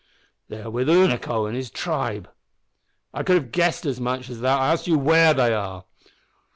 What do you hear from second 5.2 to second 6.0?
they are!"